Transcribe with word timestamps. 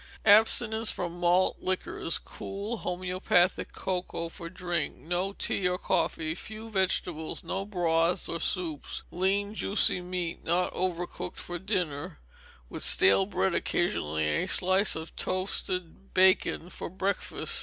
Abstinence 0.25 0.89
from 0.89 1.19
malt 1.19 1.57
liquors, 1.61 2.17
cool 2.17 2.77
homoeopathic 2.77 3.71
cocoa 3.71 4.29
for 4.29 4.49
drink, 4.49 4.95
no 4.95 5.31
tea 5.33 5.67
or 5.69 5.77
coffee, 5.77 6.33
few 6.33 6.71
vegetables, 6.71 7.43
no 7.43 7.67
broths 7.67 8.27
or 8.27 8.39
soups; 8.39 9.03
lean 9.11 9.53
juicy 9.53 10.01
meat 10.01 10.43
not 10.43 10.73
over 10.73 11.05
cooked 11.05 11.37
for 11.37 11.59
dinner, 11.59 12.17
with 12.67 12.83
stale 12.83 13.27
bread 13.27 13.53
occasionally 13.53 14.27
and 14.27 14.45
a 14.45 14.47
slice 14.47 14.95
of 14.95 15.15
toasted 15.15 16.11
bacon 16.15 16.71
for 16.71 16.89
breakfast. 16.89 17.59